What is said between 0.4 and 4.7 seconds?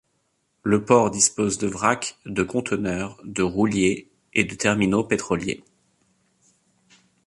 Le port dispose de vrac, de conteneurs, de rouliers, et de